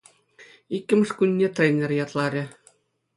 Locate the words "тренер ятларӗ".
1.55-2.43